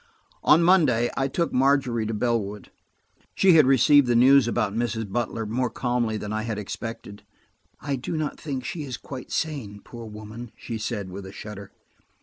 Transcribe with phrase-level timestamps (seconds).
[0.43, 2.71] On Monday I took Margery to Bellwood.
[3.35, 5.07] She had received the news about Mrs.
[5.11, 7.21] Butler more calmly than I had expected.
[7.79, 11.71] "I do not think she was quite sane, poor woman," she said with a shudder.